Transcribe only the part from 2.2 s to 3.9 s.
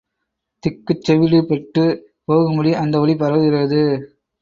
போகும்படி அந்த ஒலி பரவுகிறது.